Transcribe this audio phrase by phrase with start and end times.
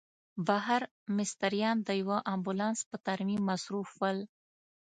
[0.47, 0.81] بهر
[1.17, 4.17] مستریان د یوه امبولانس په ترمیم مصروف ول.